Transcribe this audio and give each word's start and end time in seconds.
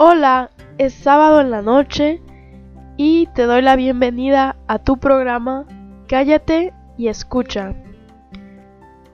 Hola, 0.00 0.50
es 0.78 0.94
sábado 0.94 1.40
en 1.40 1.50
la 1.50 1.60
noche 1.60 2.22
y 2.96 3.26
te 3.34 3.46
doy 3.46 3.62
la 3.62 3.74
bienvenida 3.74 4.54
a 4.68 4.78
tu 4.78 4.98
programa 4.98 5.64
Cállate 6.06 6.72
y 6.96 7.08
escucha. 7.08 7.74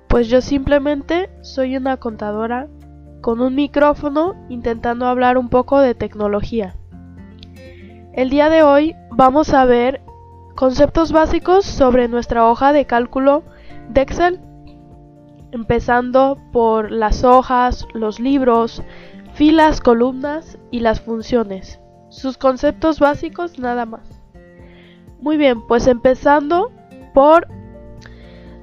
Pues 0.09 0.29
yo 0.29 0.43
simplemente 0.43 1.31
soy 1.41 1.79
una 1.79 1.97
contadora 1.97 2.69
con 3.23 3.41
un 3.41 3.55
micrófono 3.55 4.35
intentando 4.51 5.07
hablar 5.07 5.39
un 5.39 5.49
poco 5.49 5.81
de 5.81 5.95
tecnología. 5.95 6.75
El 8.13 8.29
día 8.29 8.51
de 8.51 8.63
hoy 8.63 8.95
vamos 9.11 9.55
a 9.55 9.65
ver 9.65 10.03
conceptos 10.55 11.13
básicos 11.13 11.65
sobre 11.65 12.09
nuestra 12.09 12.47
hoja 12.47 12.75
de 12.75 12.85
cálculo 12.85 13.43
de 13.89 14.03
Excel, 14.03 14.39
empezando 15.51 16.37
por 16.53 16.91
las 16.91 17.25
hojas, 17.25 17.87
los 17.95 18.21
libros, 18.21 18.83
filas, 19.35 19.81
columnas 19.81 20.59
y 20.71 20.81
las 20.81 21.01
funciones. 21.01 21.81
Sus 22.09 22.39
conceptos 22.39 23.01
básicos 23.01 23.59
nada 23.59 23.85
más. 23.85 24.09
Muy 25.21 25.37
bien, 25.37 25.67
pues 25.67 25.87
empezando 25.87 26.71
por 27.13 27.49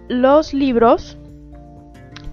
los 0.08 0.54
libros. 0.54 1.18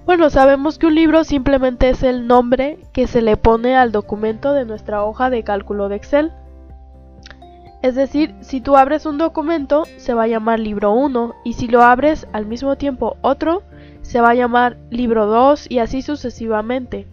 Bueno, 0.07 0.31
sabemos 0.31 0.79
que 0.79 0.87
un 0.87 0.95
libro 0.95 1.25
simplemente 1.25 1.91
es 1.91 2.03
el 2.03 2.27
nombre 2.27 2.79
que 2.93 3.07
se 3.07 3.23
le 3.23 3.37
pone 3.37 3.77
al 3.77 3.93
documento 3.93 4.53
de 4.53 4.65
nuestra 4.65 5.05
hoja 5.05 5.31
de 5.31 5.43
cálculo 5.43 5.89
de 5.89 5.97
Excel. 5.97 6.33
Es 7.83 7.95
decir, 7.95 8.35
si 8.41 8.61
tú 8.61 8.77
abres 8.77 9.07
un 9.07 9.19
documento, 9.19 9.85
se 9.99 10.15
va 10.15 10.25
a 10.25 10.29
llamar 10.29 10.61
libro 10.61 10.93
1 10.93 11.35
y 11.45 11.53
si 11.53 11.69
lo 11.69 11.83
abres 11.83 12.27
al 12.33 12.47
mismo 12.47 12.77
tiempo 12.77 13.17
otro, 13.21 13.63
se 14.03 14.21
va 14.21 14.31
a 14.31 14.35
llamar 14.35 14.79
libro 14.91 15.27
2 15.27 15.71
y 15.71 15.79
así 15.79 16.03
sucesivamente. 16.03 17.07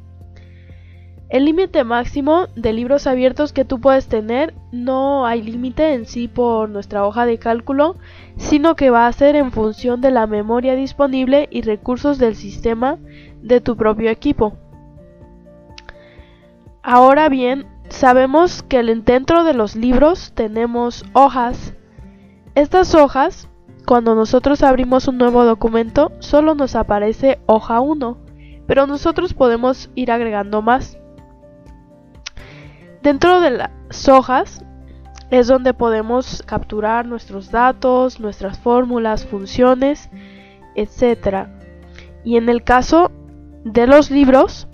El 1.27 1.45
límite 1.45 1.83
máximo 1.83 2.45
de 2.55 2.71
libros 2.71 3.07
abiertos 3.07 3.51
que 3.51 3.65
tú 3.65 3.81
puedes 3.81 4.07
tener 4.07 4.53
no 4.71 5.25
hay 5.25 5.41
límite 5.41 5.93
en 5.93 6.05
sí 6.05 6.27
por 6.27 6.69
nuestra 6.69 7.03
hoja 7.05 7.25
de 7.25 7.39
cálculo, 7.39 7.95
sino 8.37 8.75
que 8.75 8.91
va 8.91 9.07
a 9.07 9.13
ser 9.13 9.35
en 9.35 9.51
función 9.51 10.01
de 10.01 10.11
la 10.11 10.27
memoria 10.27 10.75
disponible 10.75 11.47
y 11.49 11.63
recursos 11.63 12.19
del 12.19 12.35
sistema 12.35 12.99
de 13.41 13.59
tu 13.59 13.75
propio 13.75 14.11
equipo. 14.11 14.53
Ahora 16.83 17.27
bien, 17.27 17.65
sabemos 17.89 18.61
que 18.61 18.83
dentro 18.83 19.43
de 19.43 19.55
los 19.55 19.75
libros 19.75 20.31
tenemos 20.35 21.05
hojas. 21.13 21.73
Estas 22.53 22.93
hojas, 22.93 23.49
cuando 23.87 24.13
nosotros 24.13 24.61
abrimos 24.61 25.07
un 25.07 25.17
nuevo 25.17 25.43
documento, 25.43 26.11
solo 26.19 26.53
nos 26.53 26.75
aparece 26.75 27.39
hoja 27.47 27.79
1, 27.79 28.17
pero 28.67 28.85
nosotros 28.85 29.33
podemos 29.33 29.89
ir 29.95 30.11
agregando 30.11 30.61
más. 30.61 30.99
Dentro 33.05 33.39
de 33.39 33.51
las 33.51 34.09
hojas 34.09 34.65
es 35.29 35.45
donde 35.45 35.75
podemos 35.75 36.41
capturar 36.43 37.05
nuestros 37.05 37.51
datos, 37.51 38.19
nuestras 38.19 38.57
fórmulas, 38.57 39.27
funciones, 39.27 40.09
etc. 40.73 41.49
Y 42.23 42.37
en 42.37 42.49
el 42.49 42.63
caso 42.63 43.11
de 43.63 43.85
los 43.85 44.09
libros, 44.09 44.67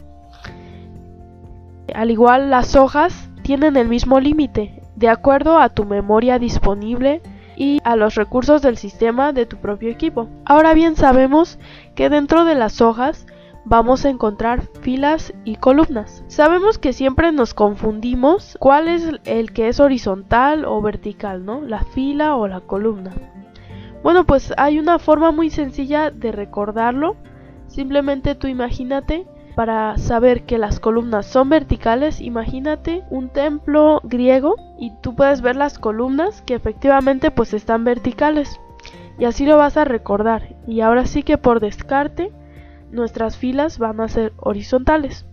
al 1.94 2.10
igual 2.10 2.50
las 2.50 2.78
hojas 2.78 3.30
tienen 3.44 3.76
el 3.76 3.90
mismo 3.90 4.22
límite, 4.22 4.82
de 4.96 5.10
acuerdo 5.10 5.60
a 5.60 5.68
tu 5.68 5.84
memoria 5.84 6.40
disponible 6.40 7.22
y 7.58 7.80
a 7.84 7.98
los 7.98 8.16
recursos 8.16 8.62
del 8.62 8.78
sistema 8.78 9.34
de 9.34 9.46
tu 9.46 9.58
propio 9.58 9.90
equipo. 9.90 10.30
Ahora 10.46 10.74
bien 10.74 10.96
sabemos 10.96 11.60
que 11.96 12.10
dentro 12.10 12.46
de 12.46 12.56
las 12.56 12.80
hojas 12.80 13.28
vamos 13.66 14.06
a 14.06 14.10
encontrar 14.10 14.62
filas 14.82 15.34
y 15.44 15.56
columnas. 15.56 16.24
Sabemos 16.28 16.78
que 16.78 16.94
siempre 16.94 17.32
nos 17.32 17.54
confundimos 17.54 18.58
cuál 18.60 18.88
es 18.88 19.08
el 19.26 19.54
que 19.54 19.68
es 19.68 19.80
horizontal 19.80 20.66
o 20.66 20.82
vertical, 20.82 21.46
¿no? 21.46 21.62
La 21.62 21.84
fila 21.84 22.36
o 22.36 22.48
la 22.48 22.62
columna. 22.62 23.12
Bueno, 24.04 24.26
pues 24.26 24.54
hay 24.58 24.80
una 24.80 24.98
forma 25.00 25.32
muy 25.32 25.50
sencilla 25.50 26.10
de 26.12 26.32
recordarlo. 26.32 27.16
Simplemente 27.68 28.36
tú 28.36 28.48
imagínate 28.48 29.28
para 29.56 29.98
saber 29.98 30.46
que 30.46 30.58
las 30.58 30.80
columnas 30.80 31.26
son 31.26 31.50
verticales, 31.50 32.22
imagínate 32.22 33.04
un 33.10 33.30
templo 33.30 34.02
griego 34.04 34.56
y 34.80 34.92
tú 35.02 35.16
puedes 35.16 35.42
ver 35.42 35.56
las 35.56 35.78
columnas 35.78 36.42
que 36.42 36.56
efectivamente 36.56 37.32
pues 37.32 37.54
están 37.54 37.84
verticales. 37.84 38.60
Y 39.20 39.26
así 39.26 39.46
lo 39.46 39.58
vas 39.58 39.78
a 39.78 39.86
recordar. 39.86 40.56
Y 40.68 40.82
ahora 40.82 41.06
sí 41.06 41.22
que 41.22 41.38
por 41.38 41.60
descarte 41.60 42.32
nuestras 42.92 43.38
filas 43.38 43.80
van 43.80 44.02
a 44.02 44.08
ser 44.08 44.34
horizontales. 44.38 45.26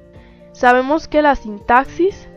Sabemos 0.59 1.07
que 1.07 1.23
la 1.23 1.37
sintaxis 1.37 2.29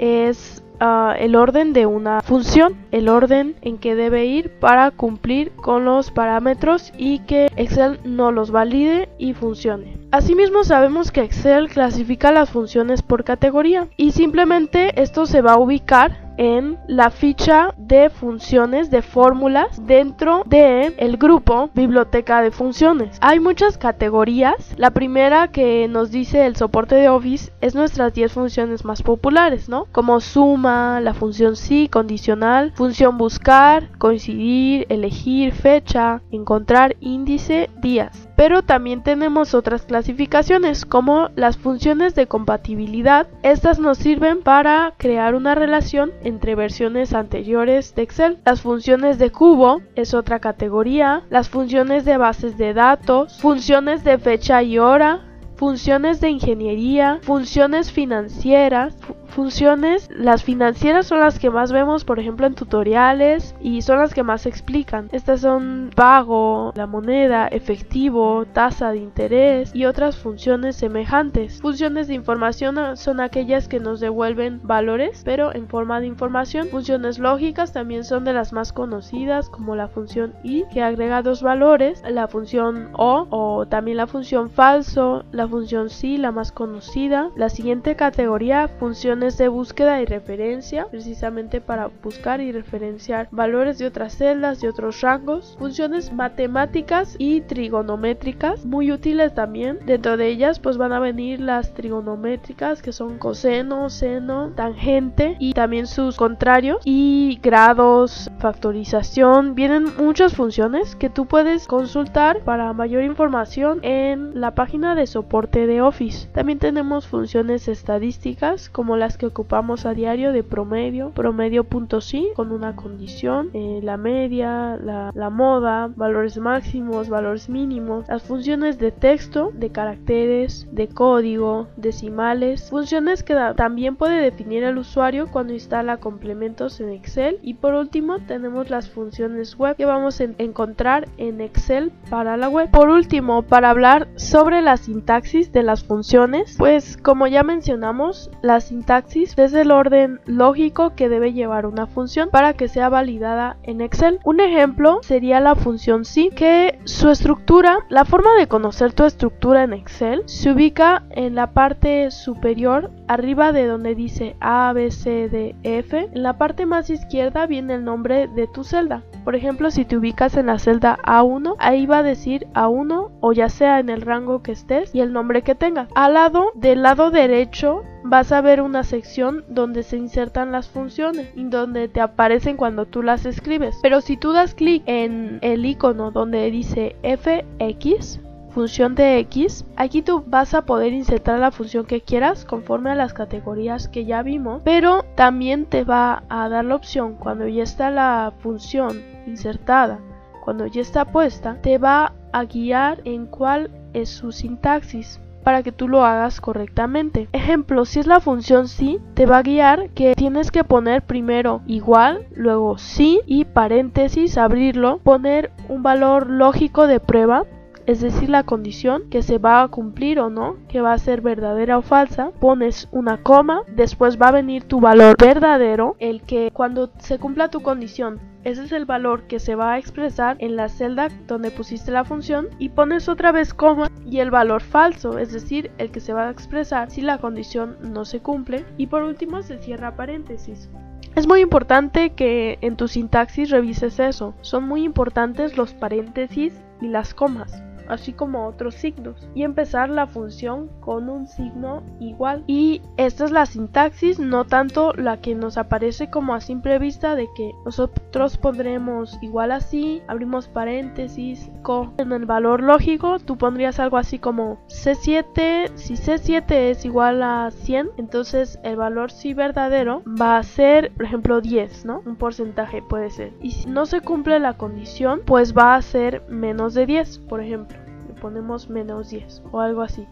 es 0.00 0.64
ah, 0.80 1.14
el 1.16 1.36
orden 1.36 1.72
de 1.72 1.86
una 1.86 2.22
función, 2.22 2.74
el 2.90 3.08
orden 3.08 3.54
en 3.62 3.78
que 3.78 3.94
debe 3.94 4.24
ir 4.24 4.50
para 4.58 4.90
cumplir 4.90 5.52
con 5.52 5.84
los 5.84 6.10
parámetros 6.10 6.92
y 6.98 7.20
que 7.20 7.48
Excel 7.54 8.00
no 8.02 8.32
los 8.32 8.50
valide 8.50 9.10
y 9.16 9.34
funcione. 9.34 9.96
Asimismo 10.10 10.64
sabemos 10.64 11.12
que 11.12 11.20
Excel 11.20 11.68
clasifica 11.68 12.32
las 12.32 12.50
funciones 12.50 13.00
por 13.00 13.22
categoría 13.22 13.86
y 13.96 14.10
simplemente 14.10 15.00
esto 15.00 15.24
se 15.24 15.40
va 15.40 15.52
a 15.52 15.60
ubicar 15.60 16.29
en 16.40 16.78
la 16.88 17.10
ficha 17.10 17.74
de 17.76 18.08
funciones 18.08 18.90
de 18.90 19.02
fórmulas 19.02 19.86
dentro 19.86 20.42
de 20.46 20.94
el 20.96 21.18
grupo 21.18 21.68
biblioteca 21.74 22.40
de 22.40 22.50
funciones. 22.50 23.18
Hay 23.20 23.40
muchas 23.40 23.76
categorías. 23.76 24.74
La 24.78 24.90
primera 24.90 25.48
que 25.48 25.86
nos 25.86 26.10
dice 26.10 26.46
el 26.46 26.56
soporte 26.56 26.94
de 26.94 27.10
Office 27.10 27.52
es 27.60 27.74
nuestras 27.74 28.14
10 28.14 28.32
funciones 28.32 28.86
más 28.86 29.02
populares, 29.02 29.68
¿no? 29.68 29.84
Como 29.92 30.20
suma, 30.20 31.00
la 31.02 31.12
función 31.12 31.56
sí, 31.56 31.88
condicional, 31.92 32.72
función 32.74 33.18
buscar, 33.18 33.90
coincidir, 33.98 34.86
elegir, 34.88 35.52
fecha, 35.52 36.22
encontrar 36.30 36.96
índice, 37.00 37.68
días 37.82 38.29
pero 38.40 38.62
también 38.62 39.02
tenemos 39.02 39.52
otras 39.52 39.82
clasificaciones 39.82 40.86
como 40.86 41.28
las 41.36 41.58
funciones 41.58 42.14
de 42.14 42.26
compatibilidad. 42.26 43.26
Estas 43.42 43.78
nos 43.78 43.98
sirven 43.98 44.40
para 44.40 44.94
crear 44.96 45.34
una 45.34 45.54
relación 45.54 46.10
entre 46.24 46.54
versiones 46.54 47.12
anteriores 47.12 47.94
de 47.94 48.00
Excel. 48.00 48.38
Las 48.46 48.62
funciones 48.62 49.18
de 49.18 49.30
cubo 49.30 49.82
es 49.94 50.14
otra 50.14 50.38
categoría. 50.38 51.22
Las 51.28 51.50
funciones 51.50 52.06
de 52.06 52.16
bases 52.16 52.56
de 52.56 52.72
datos, 52.72 53.38
funciones 53.42 54.04
de 54.04 54.16
fecha 54.16 54.62
y 54.62 54.78
hora, 54.78 55.20
funciones 55.56 56.22
de 56.22 56.30
ingeniería, 56.30 57.18
funciones 57.20 57.92
financieras, 57.92 58.96
funciones, 59.30 60.08
las 60.14 60.44
financieras 60.44 61.06
son 61.06 61.20
las 61.20 61.38
que 61.38 61.50
más 61.50 61.72
vemos, 61.72 62.04
por 62.04 62.18
ejemplo, 62.18 62.46
en 62.46 62.54
tutoriales 62.54 63.54
y 63.60 63.82
son 63.82 63.98
las 63.98 64.14
que 64.14 64.22
más 64.22 64.46
explican. 64.46 65.08
Estas 65.12 65.40
son 65.40 65.90
pago, 65.94 66.72
la 66.74 66.86
moneda, 66.86 67.48
efectivo, 67.48 68.44
tasa 68.52 68.92
de 68.92 68.98
interés 68.98 69.74
y 69.74 69.84
otras 69.84 70.16
funciones 70.16 70.76
semejantes. 70.76 71.60
Funciones 71.60 72.08
de 72.08 72.14
información 72.14 72.96
son 72.96 73.20
aquellas 73.20 73.68
que 73.68 73.80
nos 73.80 74.00
devuelven 74.00 74.60
valores, 74.62 75.22
pero 75.24 75.54
en 75.54 75.68
forma 75.68 76.00
de 76.00 76.06
información. 76.06 76.68
Funciones 76.68 77.18
lógicas 77.18 77.72
también 77.72 78.04
son 78.04 78.24
de 78.24 78.32
las 78.32 78.52
más 78.52 78.72
conocidas, 78.72 79.48
como 79.48 79.76
la 79.76 79.88
función 79.88 80.34
i, 80.42 80.64
que 80.72 80.82
agrega 80.82 81.22
dos 81.22 81.42
valores, 81.42 82.02
la 82.08 82.28
función 82.28 82.90
o 82.94 83.26
o 83.30 83.66
también 83.66 83.96
la 83.96 84.06
función 84.06 84.50
falso, 84.50 85.24
la 85.32 85.46
función 85.46 85.90
si, 85.90 86.16
la 86.16 86.32
más 86.32 86.52
conocida. 86.52 87.30
La 87.36 87.48
siguiente 87.48 87.96
categoría, 87.96 88.68
funciones 88.68 89.19
funciones 89.20 89.36
de 89.36 89.48
búsqueda 89.48 90.00
y 90.00 90.06
referencia, 90.06 90.86
precisamente 90.90 91.60
para 91.60 91.90
buscar 92.02 92.40
y 92.40 92.52
referenciar 92.52 93.28
valores 93.30 93.76
de 93.76 93.84
otras 93.84 94.16
celdas, 94.16 94.62
de 94.62 94.68
otros 94.70 95.02
rangos, 95.02 95.56
funciones 95.58 96.10
matemáticas 96.10 97.16
y 97.18 97.42
trigonométricas, 97.42 98.64
muy 98.64 98.90
útiles 98.90 99.34
también. 99.34 99.78
Dentro 99.84 100.16
de 100.16 100.28
ellas 100.28 100.58
pues 100.58 100.78
van 100.78 100.94
a 100.94 101.00
venir 101.00 101.38
las 101.38 101.74
trigonométricas 101.74 102.80
que 102.80 102.92
son 102.92 103.18
coseno, 103.18 103.90
seno, 103.90 104.52
tangente 104.56 105.36
y 105.38 105.52
también 105.52 105.86
sus 105.86 106.16
contrarios 106.16 106.78
y 106.86 107.38
grados, 107.42 108.30
factorización, 108.38 109.54
vienen 109.54 109.84
muchas 109.98 110.34
funciones 110.34 110.96
que 110.96 111.10
tú 111.10 111.26
puedes 111.26 111.66
consultar 111.66 112.40
para 112.40 112.72
mayor 112.72 113.02
información 113.02 113.80
en 113.82 114.40
la 114.40 114.54
página 114.54 114.94
de 114.94 115.06
soporte 115.06 115.66
de 115.66 115.82
Office. 115.82 116.26
También 116.32 116.58
tenemos 116.58 117.06
funciones 117.06 117.68
estadísticas 117.68 118.70
como 118.70 118.96
que 119.16 119.26
ocupamos 119.26 119.86
a 119.86 119.94
diario 119.94 120.32
de 120.32 120.42
promedio, 120.42 121.10
promedio.sí 121.10 122.28
con 122.34 122.52
una 122.52 122.76
condición, 122.76 123.50
eh, 123.52 123.80
la 123.82 123.96
media, 123.96 124.76
la 124.76 125.30
moda, 125.30 125.88
valores 125.94 126.38
máximos, 126.38 127.08
valores 127.08 127.48
mínimos, 127.48 128.08
las 128.08 128.22
funciones 128.22 128.78
de 128.78 128.92
texto, 128.92 129.50
de 129.54 129.70
caracteres, 129.70 130.66
de 130.72 130.88
código, 130.88 131.68
decimales, 131.76 132.68
funciones 132.70 133.22
que 133.22 133.36
también 133.56 133.96
puede 133.96 134.20
definir 134.22 134.64
el 134.64 134.78
usuario 134.78 135.30
cuando 135.30 135.52
instala 135.52 135.98
complementos 135.98 136.80
en 136.80 136.90
Excel 136.90 137.38
y 137.42 137.54
por 137.54 137.74
último 137.74 138.18
tenemos 138.20 138.70
las 138.70 138.88
funciones 138.88 139.56
web 139.56 139.76
que 139.76 139.84
vamos 139.84 140.20
a 140.20 140.24
encontrar 140.38 141.08
en 141.16 141.40
Excel 141.40 141.92
para 142.10 142.36
la 142.36 142.48
web. 142.48 142.70
Por 142.70 142.88
último, 142.88 143.42
para 143.42 143.70
hablar 143.70 144.08
sobre 144.16 144.62
la 144.62 144.76
sintaxis 144.76 145.52
de 145.52 145.62
las 145.62 145.84
funciones, 145.84 146.56
pues 146.58 146.96
como 146.96 147.26
ya 147.26 147.42
mencionamos, 147.42 148.30
la 148.42 148.60
sintaxis 148.60 148.99
es 149.08 149.54
el 149.54 149.70
orden 149.70 150.20
lógico 150.26 150.94
que 150.94 151.08
debe 151.08 151.32
llevar 151.32 151.66
una 151.66 151.86
función 151.86 152.30
para 152.30 152.52
que 152.52 152.68
sea 152.68 152.88
validada 152.88 153.56
en 153.62 153.80
Excel. 153.80 154.20
Un 154.24 154.40
ejemplo 154.40 155.00
sería 155.02 155.40
la 155.40 155.54
función 155.54 156.04
si, 156.04 156.30
que 156.30 156.78
su 156.84 157.10
estructura, 157.10 157.78
la 157.88 158.04
forma 158.04 158.34
de 158.36 158.46
conocer 158.46 158.92
tu 158.92 159.04
estructura 159.04 159.64
en 159.64 159.72
Excel, 159.72 160.22
se 160.26 160.52
ubica 160.52 161.04
en 161.10 161.34
la 161.34 161.48
parte 161.52 162.10
superior 162.10 162.90
arriba 163.08 163.52
de 163.52 163.66
donde 163.66 163.94
dice 163.94 164.36
A, 164.40 164.72
B, 164.72 164.90
C, 164.90 165.28
D, 165.28 165.54
F. 165.62 166.08
En 166.12 166.22
la 166.22 166.38
parte 166.38 166.66
más 166.66 166.90
izquierda 166.90 167.46
viene 167.46 167.74
el 167.74 167.84
nombre 167.84 168.28
de 168.28 168.46
tu 168.46 168.64
celda. 168.64 169.02
Por 169.24 169.34
ejemplo, 169.34 169.70
si 169.70 169.84
te 169.84 169.96
ubicas 169.96 170.36
en 170.36 170.46
la 170.46 170.58
celda 170.58 170.98
A1, 171.04 171.56
ahí 171.58 171.86
va 171.86 171.98
a 171.98 172.02
decir 172.02 172.46
A1 172.54 173.10
o 173.20 173.32
ya 173.32 173.48
sea 173.48 173.78
en 173.78 173.88
el 173.90 174.02
rango 174.02 174.42
que 174.42 174.52
estés 174.52 174.94
y 174.94 175.00
el 175.00 175.12
nombre 175.12 175.42
que 175.42 175.54
tenga. 175.54 175.88
Al 175.94 176.14
lado, 176.14 176.52
del 176.54 176.82
lado 176.82 177.10
derecho, 177.10 177.82
vas 178.02 178.32
a 178.32 178.40
ver 178.40 178.62
una 178.62 178.82
sección 178.82 179.44
donde 179.48 179.82
se 179.82 179.96
insertan 179.96 180.52
las 180.52 180.68
funciones 180.68 181.28
y 181.34 181.44
donde 181.44 181.88
te 181.88 182.00
aparecen 182.00 182.56
cuando 182.56 182.86
tú 182.86 183.02
las 183.02 183.26
escribes. 183.26 183.76
Pero 183.82 184.00
si 184.00 184.16
tú 184.16 184.32
das 184.32 184.54
clic 184.54 184.82
en 184.86 185.38
el 185.42 185.64
icono 185.64 186.10
donde 186.10 186.50
dice 186.50 186.96
fx, 187.02 188.20
función 188.50 188.94
de 188.94 189.18
x, 189.20 189.64
aquí 189.76 190.02
tú 190.02 190.24
vas 190.26 190.54
a 190.54 190.62
poder 190.62 190.92
insertar 190.92 191.38
la 191.38 191.50
función 191.50 191.86
que 191.86 192.00
quieras 192.00 192.44
conforme 192.44 192.90
a 192.90 192.94
las 192.94 193.12
categorías 193.12 193.88
que 193.88 194.04
ya 194.04 194.22
vimos, 194.22 194.62
pero 194.64 195.04
también 195.14 195.66
te 195.66 195.84
va 195.84 196.24
a 196.28 196.48
dar 196.48 196.64
la 196.64 196.74
opción 196.74 197.14
cuando 197.14 197.46
ya 197.46 197.62
está 197.62 197.90
la 197.90 198.32
función 198.40 199.02
insertada, 199.26 200.00
cuando 200.44 200.66
ya 200.66 200.82
está 200.82 201.04
puesta, 201.04 201.58
te 201.62 201.78
va 201.78 202.12
a 202.32 202.44
guiar 202.44 203.00
en 203.04 203.26
cuál 203.26 203.70
es 203.92 204.08
su 204.08 204.32
sintaxis 204.32 205.20
para 205.42 205.62
que 205.62 205.72
tú 205.72 205.88
lo 205.88 206.04
hagas 206.04 206.40
correctamente. 206.40 207.28
Ejemplo, 207.32 207.84
si 207.84 208.00
es 208.00 208.06
la 208.06 208.20
función 208.20 208.68
si, 208.68 208.98
te 209.14 209.26
va 209.26 209.38
a 209.38 209.42
guiar 209.42 209.90
que 209.90 210.14
tienes 210.14 210.50
que 210.50 210.64
poner 210.64 211.02
primero 211.02 211.62
igual, 211.66 212.26
luego 212.34 212.78
sí 212.78 213.20
y 213.26 213.44
paréntesis, 213.44 214.38
abrirlo, 214.38 214.98
poner 214.98 215.50
un 215.68 215.82
valor 215.82 216.28
lógico 216.28 216.86
de 216.86 217.00
prueba 217.00 217.44
es 217.86 218.00
decir, 218.00 218.28
la 218.28 218.44
condición 218.44 219.10
que 219.10 219.22
se 219.22 219.38
va 219.38 219.62
a 219.62 219.68
cumplir 219.68 220.20
o 220.20 220.30
no, 220.30 220.56
que 220.68 220.80
va 220.80 220.92
a 220.92 220.98
ser 220.98 221.20
verdadera 221.20 221.78
o 221.78 221.82
falsa, 221.82 222.30
pones 222.40 222.88
una 222.92 223.22
coma, 223.22 223.62
después 223.74 224.20
va 224.20 224.28
a 224.28 224.32
venir 224.32 224.64
tu 224.64 224.80
valor 224.80 225.16
verdadero, 225.18 225.96
el 225.98 226.22
que 226.22 226.50
cuando 226.52 226.90
se 226.98 227.18
cumpla 227.18 227.48
tu 227.48 227.60
condición 227.60 228.20
ese 228.42 228.64
es 228.64 228.72
el 228.72 228.86
valor 228.86 229.24
que 229.24 229.38
se 229.38 229.54
va 229.54 229.74
a 229.74 229.78
expresar 229.78 230.36
en 230.38 230.56
la 230.56 230.70
celda 230.70 231.08
donde 231.26 231.50
pusiste 231.50 231.90
la 231.90 232.04
función 232.04 232.48
y 232.58 232.70
pones 232.70 233.08
otra 233.08 233.32
vez 233.32 233.52
coma 233.52 233.90
y 234.06 234.20
el 234.20 234.30
valor 234.30 234.62
falso, 234.62 235.18
es 235.18 235.30
decir, 235.32 235.70
el 235.76 235.90
que 235.90 236.00
se 236.00 236.14
va 236.14 236.28
a 236.28 236.30
expresar 236.30 236.90
si 236.90 237.02
la 237.02 237.18
condición 237.18 237.76
no 237.82 238.06
se 238.06 238.20
cumple 238.20 238.64
y 238.78 238.86
por 238.86 239.02
último 239.02 239.42
se 239.42 239.58
cierra 239.58 239.94
paréntesis. 239.94 240.70
Es 241.16 241.26
muy 241.26 241.40
importante 241.40 242.14
que 242.14 242.58
en 242.62 242.76
tu 242.76 242.88
sintaxis 242.88 243.50
revises 243.50 243.98
eso. 243.98 244.32
Son 244.40 244.66
muy 244.66 244.84
importantes 244.84 245.58
los 245.58 245.74
paréntesis 245.74 246.54
y 246.80 246.86
las 246.86 247.12
comas 247.12 247.62
así 247.90 248.12
como 248.12 248.46
otros 248.46 248.74
signos, 248.74 249.28
y 249.34 249.42
empezar 249.42 249.90
la 249.90 250.06
función 250.06 250.70
con 250.80 251.08
un 251.08 251.26
signo 251.26 251.82
igual. 252.00 252.44
Y 252.46 252.82
esta 252.96 253.24
es 253.24 253.30
la 253.30 253.46
sintaxis, 253.46 254.18
no 254.18 254.44
tanto 254.44 254.92
la 254.94 255.20
que 255.20 255.34
nos 255.34 255.58
aparece 255.58 256.10
como 256.10 256.34
a 256.34 256.40
simple 256.40 256.78
vista 256.78 257.14
de 257.14 257.28
que 257.34 257.52
nosotros 257.64 258.36
pondremos 258.36 259.18
igual 259.22 259.52
así, 259.52 260.02
abrimos 260.08 260.48
paréntesis, 260.48 261.50
con 261.62 261.92
en 261.98 262.12
el 262.12 262.26
valor 262.26 262.62
lógico 262.62 263.18
tú 263.18 263.36
pondrías 263.36 263.80
algo 263.80 263.96
así 263.96 264.18
como 264.18 264.58
C7, 264.68 265.72
si 265.74 265.94
C7 265.94 266.52
es 266.70 266.84
igual 266.84 267.22
a 267.22 267.50
100, 267.50 267.90
entonces 267.96 268.58
el 268.62 268.76
valor 268.76 269.10
si 269.10 269.34
verdadero 269.34 270.02
va 270.20 270.38
a 270.38 270.42
ser, 270.42 270.92
por 270.92 271.04
ejemplo, 271.04 271.40
10, 271.40 271.84
¿no? 271.84 272.02
Un 272.06 272.16
porcentaje 272.16 272.82
puede 272.82 273.10
ser. 273.10 273.32
Y 273.40 273.52
si 273.52 273.68
no 273.68 273.86
se 273.86 274.00
cumple 274.00 274.38
la 274.38 274.54
condición, 274.54 275.22
pues 275.24 275.56
va 275.56 275.74
a 275.74 275.82
ser 275.82 276.22
menos 276.28 276.74
de 276.74 276.86
10, 276.86 277.18
por 277.20 277.40
ejemplo 277.40 277.79
ponemos 278.20 278.68
menos 278.68 279.10
10 279.10 279.42
o 279.50 279.60
algo 279.60 279.82
así. 279.82 280.06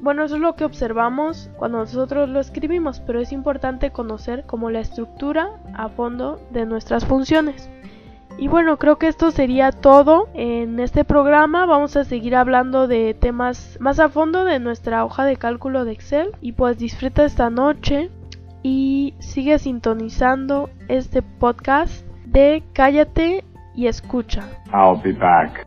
Bueno, 0.00 0.24
eso 0.24 0.34
es 0.34 0.40
lo 0.40 0.56
que 0.56 0.64
observamos 0.64 1.50
cuando 1.56 1.78
nosotros 1.78 2.28
lo 2.28 2.40
escribimos, 2.40 3.00
pero 3.00 3.20
es 3.20 3.32
importante 3.32 3.90
conocer 3.90 4.44
como 4.44 4.70
la 4.70 4.80
estructura 4.80 5.50
a 5.74 5.88
fondo 5.88 6.40
de 6.50 6.66
nuestras 6.66 7.04
funciones. 7.04 7.70
Y 8.38 8.48
bueno, 8.48 8.78
creo 8.78 8.96
que 8.96 9.08
esto 9.08 9.30
sería 9.30 9.72
todo 9.72 10.28
en 10.34 10.80
este 10.80 11.04
programa. 11.04 11.66
Vamos 11.66 11.96
a 11.96 12.04
seguir 12.04 12.34
hablando 12.34 12.88
de 12.88 13.14
temas 13.14 13.76
más 13.80 14.00
a 14.00 14.08
fondo 14.08 14.44
de 14.44 14.58
nuestra 14.58 15.04
hoja 15.04 15.24
de 15.24 15.36
cálculo 15.36 15.84
de 15.84 15.92
Excel. 15.92 16.32
Y 16.40 16.52
pues 16.52 16.78
disfruta 16.78 17.24
esta 17.24 17.50
noche 17.50 18.10
y 18.62 19.14
sigue 19.18 19.58
sintonizando 19.58 20.70
este 20.88 21.22
podcast 21.22 22.06
de 22.24 22.62
Cállate 22.72 23.44
y 23.74 23.86
escucha. 23.86 24.42
I'll 24.72 25.00
be 25.02 25.12
back. 25.12 25.66